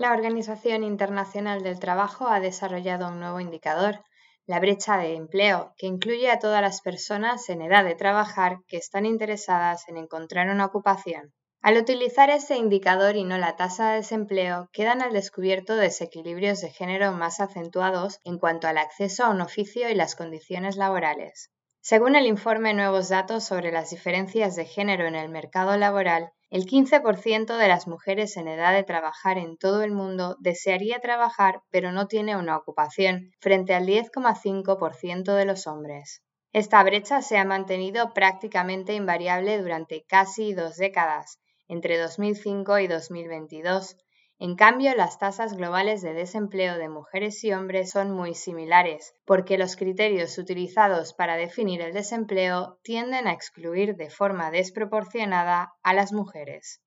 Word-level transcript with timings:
La 0.00 0.12
Organización 0.12 0.82
Internacional 0.82 1.62
del 1.62 1.78
Trabajo 1.78 2.26
ha 2.26 2.40
desarrollado 2.40 3.08
un 3.08 3.20
nuevo 3.20 3.38
indicador, 3.38 4.02
la 4.46 4.58
brecha 4.58 4.96
de 4.96 5.14
empleo, 5.14 5.74
que 5.76 5.88
incluye 5.88 6.30
a 6.30 6.38
todas 6.38 6.62
las 6.62 6.80
personas 6.80 7.50
en 7.50 7.60
edad 7.60 7.84
de 7.84 7.96
trabajar 7.96 8.60
que 8.66 8.78
están 8.78 9.04
interesadas 9.04 9.86
en 9.90 9.98
encontrar 9.98 10.48
una 10.48 10.64
ocupación. 10.64 11.34
Al 11.60 11.76
utilizar 11.76 12.30
ese 12.30 12.56
indicador 12.56 13.16
y 13.16 13.24
no 13.24 13.36
la 13.36 13.56
tasa 13.56 13.90
de 13.90 13.96
desempleo, 13.96 14.70
quedan 14.72 15.02
al 15.02 15.12
descubierto 15.12 15.76
desequilibrios 15.76 16.62
de 16.62 16.70
género 16.70 17.12
más 17.12 17.38
acentuados 17.38 18.20
en 18.24 18.38
cuanto 18.38 18.68
al 18.68 18.78
acceso 18.78 19.24
a 19.24 19.28
un 19.28 19.42
oficio 19.42 19.90
y 19.90 19.94
las 19.94 20.16
condiciones 20.16 20.76
laborales. 20.76 21.50
Según 21.82 22.16
el 22.16 22.24
informe 22.24 22.72
Nuevos 22.72 23.10
datos 23.10 23.44
sobre 23.44 23.70
las 23.70 23.90
diferencias 23.90 24.56
de 24.56 24.64
género 24.64 25.06
en 25.06 25.14
el 25.14 25.28
mercado 25.28 25.76
laboral, 25.76 26.32
el 26.50 26.66
15% 26.66 27.56
de 27.56 27.68
las 27.68 27.86
mujeres 27.86 28.36
en 28.36 28.48
edad 28.48 28.72
de 28.72 28.82
trabajar 28.82 29.38
en 29.38 29.56
todo 29.56 29.82
el 29.82 29.92
mundo 29.92 30.36
desearía 30.40 30.98
trabajar 30.98 31.62
pero 31.70 31.92
no 31.92 32.08
tiene 32.08 32.36
una 32.36 32.56
ocupación, 32.56 33.30
frente 33.40 33.72
al 33.74 33.86
10,5% 33.86 35.34
de 35.34 35.44
los 35.44 35.68
hombres. 35.68 36.22
Esta 36.52 36.82
brecha 36.82 37.22
se 37.22 37.38
ha 37.38 37.44
mantenido 37.44 38.12
prácticamente 38.12 38.94
invariable 38.94 39.62
durante 39.62 40.04
casi 40.08 40.52
dos 40.52 40.76
décadas, 40.76 41.38
entre 41.68 41.96
2005 41.98 42.80
y 42.80 42.88
2022, 42.88 43.96
en 44.42 44.56
cambio, 44.56 44.94
las 44.94 45.18
tasas 45.18 45.54
globales 45.54 46.00
de 46.00 46.14
desempleo 46.14 46.78
de 46.78 46.88
mujeres 46.88 47.44
y 47.44 47.52
hombres 47.52 47.90
son 47.90 48.10
muy 48.10 48.34
similares, 48.34 49.14
porque 49.26 49.58
los 49.58 49.76
criterios 49.76 50.38
utilizados 50.38 51.12
para 51.12 51.36
definir 51.36 51.82
el 51.82 51.92
desempleo 51.92 52.78
tienden 52.82 53.28
a 53.28 53.34
excluir 53.34 53.96
de 53.96 54.08
forma 54.08 54.50
desproporcionada 54.50 55.74
a 55.82 55.92
las 55.92 56.14
mujeres. 56.14 56.80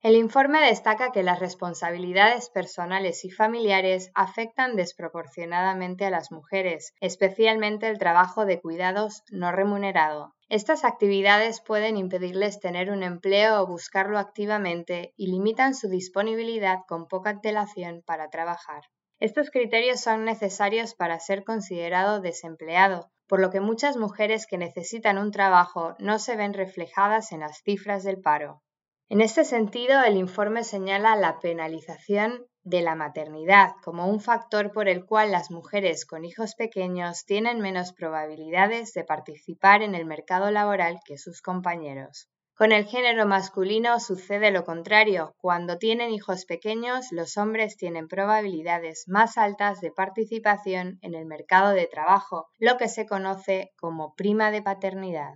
El 0.00 0.14
informe 0.14 0.60
destaca 0.60 1.10
que 1.10 1.24
las 1.24 1.40
responsabilidades 1.40 2.50
personales 2.50 3.24
y 3.24 3.30
familiares 3.30 4.12
afectan 4.14 4.76
desproporcionadamente 4.76 6.04
a 6.04 6.10
las 6.10 6.30
mujeres, 6.30 6.94
especialmente 7.00 7.88
el 7.88 7.98
trabajo 7.98 8.44
de 8.44 8.60
cuidados 8.60 9.24
no 9.32 9.50
remunerado. 9.50 10.36
Estas 10.48 10.84
actividades 10.84 11.60
pueden 11.60 11.96
impedirles 11.96 12.60
tener 12.60 12.92
un 12.92 13.02
empleo 13.02 13.60
o 13.60 13.66
buscarlo 13.66 14.20
activamente 14.20 15.14
y 15.16 15.32
limitan 15.32 15.74
su 15.74 15.88
disponibilidad 15.88 16.78
con 16.86 17.08
poca 17.08 17.30
antelación 17.30 18.04
para 18.06 18.30
trabajar. 18.30 18.84
Estos 19.18 19.50
criterios 19.50 20.00
son 20.00 20.24
necesarios 20.24 20.94
para 20.94 21.18
ser 21.18 21.42
considerado 21.42 22.20
desempleado, 22.20 23.10
por 23.26 23.40
lo 23.40 23.50
que 23.50 23.58
muchas 23.58 23.96
mujeres 23.96 24.46
que 24.46 24.58
necesitan 24.58 25.18
un 25.18 25.32
trabajo 25.32 25.96
no 25.98 26.20
se 26.20 26.36
ven 26.36 26.54
reflejadas 26.54 27.32
en 27.32 27.40
las 27.40 27.62
cifras 27.64 28.04
del 28.04 28.20
paro. 28.20 28.62
En 29.10 29.22
este 29.22 29.44
sentido, 29.44 30.02
el 30.02 30.18
informe 30.18 30.64
señala 30.64 31.16
la 31.16 31.40
penalización 31.40 32.46
de 32.62 32.82
la 32.82 32.94
maternidad 32.94 33.72
como 33.82 34.06
un 34.06 34.20
factor 34.20 34.70
por 34.70 34.86
el 34.86 35.06
cual 35.06 35.32
las 35.32 35.50
mujeres 35.50 36.04
con 36.04 36.26
hijos 36.26 36.54
pequeños 36.54 37.24
tienen 37.24 37.60
menos 37.60 37.94
probabilidades 37.94 38.92
de 38.92 39.04
participar 39.04 39.80
en 39.82 39.94
el 39.94 40.04
mercado 40.04 40.50
laboral 40.50 41.00
que 41.06 41.16
sus 41.16 41.40
compañeros. 41.40 42.28
Con 42.54 42.70
el 42.70 42.84
género 42.84 43.24
masculino 43.24 43.98
sucede 43.98 44.50
lo 44.50 44.64
contrario. 44.64 45.34
Cuando 45.38 45.78
tienen 45.78 46.10
hijos 46.10 46.44
pequeños, 46.44 47.06
los 47.10 47.38
hombres 47.38 47.78
tienen 47.78 48.08
probabilidades 48.08 49.04
más 49.06 49.38
altas 49.38 49.80
de 49.80 49.90
participación 49.90 50.98
en 51.00 51.14
el 51.14 51.24
mercado 51.24 51.70
de 51.70 51.86
trabajo, 51.86 52.48
lo 52.58 52.76
que 52.76 52.88
se 52.88 53.06
conoce 53.06 53.70
como 53.78 54.14
prima 54.16 54.50
de 54.50 54.60
paternidad. 54.60 55.32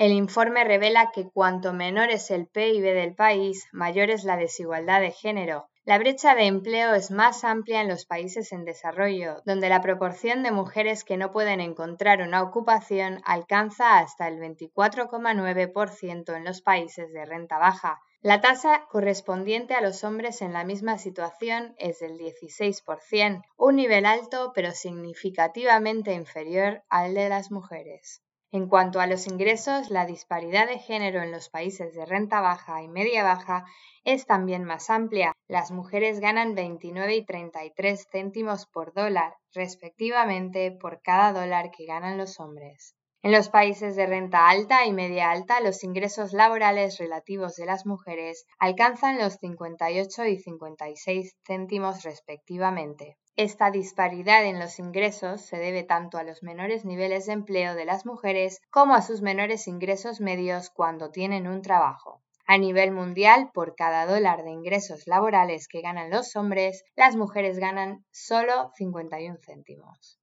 El 0.00 0.12
informe 0.12 0.64
revela 0.64 1.10
que 1.12 1.28
cuanto 1.28 1.74
menor 1.74 2.08
es 2.08 2.30
el 2.30 2.46
PIB 2.46 2.94
del 2.94 3.14
país, 3.14 3.68
mayor 3.70 4.08
es 4.08 4.24
la 4.24 4.38
desigualdad 4.38 5.02
de 5.02 5.10
género. 5.10 5.68
La 5.84 5.98
brecha 5.98 6.34
de 6.34 6.46
empleo 6.46 6.94
es 6.94 7.10
más 7.10 7.44
amplia 7.44 7.82
en 7.82 7.88
los 7.88 8.06
países 8.06 8.50
en 8.52 8.64
desarrollo, 8.64 9.42
donde 9.44 9.68
la 9.68 9.82
proporción 9.82 10.42
de 10.42 10.52
mujeres 10.52 11.04
que 11.04 11.18
no 11.18 11.32
pueden 11.32 11.60
encontrar 11.60 12.22
una 12.22 12.42
ocupación 12.42 13.20
alcanza 13.26 13.98
hasta 13.98 14.26
el 14.26 14.38
24,9% 14.38 16.34
en 16.34 16.44
los 16.46 16.62
países 16.62 17.12
de 17.12 17.26
renta 17.26 17.58
baja. 17.58 18.00
La 18.22 18.40
tasa 18.40 18.86
correspondiente 18.88 19.74
a 19.74 19.82
los 19.82 20.02
hombres 20.02 20.40
en 20.40 20.54
la 20.54 20.64
misma 20.64 20.96
situación 20.96 21.74
es 21.76 21.98
del 21.98 22.16
16%, 22.16 23.42
un 23.58 23.76
nivel 23.76 24.06
alto 24.06 24.52
pero 24.54 24.70
significativamente 24.70 26.14
inferior 26.14 26.84
al 26.88 27.12
de 27.12 27.28
las 27.28 27.50
mujeres. 27.50 28.22
En 28.52 28.66
cuanto 28.66 28.98
a 28.98 29.06
los 29.06 29.28
ingresos, 29.28 29.90
la 29.90 30.06
disparidad 30.06 30.66
de 30.66 30.80
género 30.80 31.22
en 31.22 31.30
los 31.30 31.48
países 31.48 31.94
de 31.94 32.04
renta 32.04 32.40
baja 32.40 32.82
y 32.82 32.88
media 32.88 33.22
baja 33.22 33.64
es 34.02 34.26
también 34.26 34.64
más 34.64 34.90
amplia. 34.90 35.32
Las 35.46 35.70
mujeres 35.70 36.18
ganan 36.18 36.56
29 36.56 37.14
y 37.14 37.24
33 37.24 38.08
céntimos 38.10 38.66
por 38.66 38.92
dólar, 38.92 39.36
respectivamente, 39.52 40.72
por 40.72 41.00
cada 41.00 41.32
dólar 41.32 41.70
que 41.70 41.86
ganan 41.86 42.18
los 42.18 42.40
hombres. 42.40 42.96
En 43.22 43.32
los 43.32 43.50
países 43.50 43.96
de 43.96 44.06
renta 44.06 44.48
alta 44.48 44.86
y 44.86 44.94
media 44.94 45.30
alta, 45.30 45.60
los 45.60 45.84
ingresos 45.84 46.32
laborales 46.32 46.96
relativos 46.96 47.54
de 47.56 47.66
las 47.66 47.84
mujeres 47.84 48.46
alcanzan 48.58 49.18
los 49.18 49.34
58 49.34 50.24
y 50.24 50.38
56 50.38 51.36
céntimos 51.46 52.02
respectivamente. 52.02 53.18
Esta 53.36 53.70
disparidad 53.70 54.46
en 54.46 54.58
los 54.58 54.78
ingresos 54.78 55.42
se 55.42 55.58
debe 55.58 55.82
tanto 55.82 56.16
a 56.16 56.24
los 56.24 56.42
menores 56.42 56.86
niveles 56.86 57.26
de 57.26 57.34
empleo 57.34 57.74
de 57.74 57.84
las 57.84 58.06
mujeres 58.06 58.58
como 58.70 58.94
a 58.94 59.02
sus 59.02 59.20
menores 59.20 59.68
ingresos 59.68 60.22
medios 60.22 60.70
cuando 60.70 61.10
tienen 61.10 61.46
un 61.46 61.60
trabajo. 61.60 62.22
A 62.46 62.56
nivel 62.56 62.90
mundial, 62.90 63.50
por 63.52 63.74
cada 63.74 64.06
dólar 64.06 64.44
de 64.44 64.50
ingresos 64.50 65.06
laborales 65.06 65.68
que 65.68 65.82
ganan 65.82 66.08
los 66.08 66.36
hombres, 66.36 66.84
las 66.96 67.16
mujeres 67.16 67.58
ganan 67.58 68.02
solo 68.10 68.72
51 68.76 69.36
céntimos. 69.44 70.18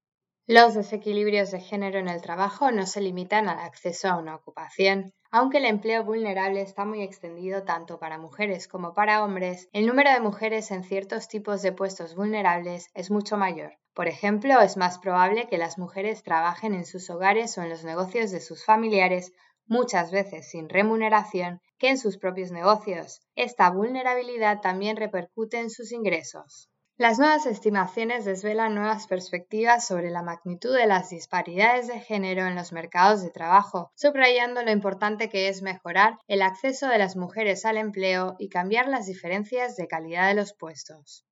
Los 0.50 0.76
desequilibrios 0.76 1.52
de 1.52 1.60
género 1.60 2.00
en 2.00 2.08
el 2.08 2.22
trabajo 2.22 2.72
no 2.72 2.86
se 2.86 3.02
limitan 3.02 3.50
al 3.50 3.60
acceso 3.60 4.08
a 4.08 4.16
una 4.16 4.34
ocupación. 4.34 5.14
Aunque 5.30 5.58
el 5.58 5.66
empleo 5.66 6.06
vulnerable 6.06 6.62
está 6.62 6.86
muy 6.86 7.04
extendido 7.04 7.64
tanto 7.64 8.00
para 8.00 8.18
mujeres 8.18 8.70
como 8.70 8.94
para 8.94 9.26
hombres, 9.26 9.68
el 9.74 9.86
número 9.86 10.10
de 10.10 10.22
mujeres 10.22 10.72
en 10.72 10.86
ciertos 10.86 11.28
tipos 11.28 11.62
de 11.64 11.74
puestos 11.74 12.16
vulnerables 12.16 12.88
es 12.94 13.12
mucho 13.12 13.36
mayor. 13.36 13.74
Por 13.94 14.08
ejemplo, 14.08 14.62
es 14.62 14.78
más 14.78 15.00
probable 15.00 15.50
que 15.50 15.58
las 15.58 15.78
mujeres 15.78 16.24
trabajen 16.24 16.74
en 16.74 16.86
sus 16.86 17.10
hogares 17.10 17.58
o 17.58 17.64
en 17.64 17.70
los 17.70 17.84
negocios 17.84 18.32
de 18.32 18.40
sus 18.40 18.64
familiares, 18.64 19.34
muchas 19.66 20.12
veces 20.12 20.50
sin 20.50 20.70
remuneración, 20.70 21.60
que 21.78 21.90
en 21.90 21.98
sus 21.98 22.18
propios 22.18 22.52
negocios. 22.52 23.20
Esta 23.36 23.70
vulnerabilidad 23.70 24.62
también 24.62 24.96
repercute 24.96 25.60
en 25.60 25.70
sus 25.70 25.92
ingresos. 25.92 26.70
Las 27.00 27.20
nuevas 27.20 27.46
estimaciones 27.46 28.26
desvelan 28.26 28.74
nuevas 28.74 29.06
perspectivas 29.06 29.86
sobre 29.86 30.10
la 30.10 30.24
magnitud 30.24 30.76
de 30.76 30.88
las 30.88 31.12
disparidades 31.12 31.88
de 31.88 32.00
género 32.00 32.48
en 32.48 32.56
los 32.56 32.74
mercados 32.74 33.22
de 33.22 33.30
trabajo, 33.30 33.92
subrayando 33.94 34.64
lo 34.64 34.72
importante 34.72 35.30
que 35.30 35.48
es 35.48 35.62
mejorar 35.62 36.18
el 36.28 36.42
acceso 36.42 36.88
de 36.88 36.98
las 36.98 37.16
mujeres 37.16 37.66
al 37.66 37.78
empleo 37.78 38.36
y 38.40 38.50
cambiar 38.50 38.88
las 38.88 39.06
diferencias 39.06 39.76
de 39.76 39.88
calidad 39.88 40.28
de 40.28 40.34
los 40.34 40.56
puestos. 40.56 41.27